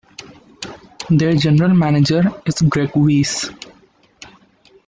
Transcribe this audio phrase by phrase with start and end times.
[1.11, 3.53] Their general manager is Greg Weis.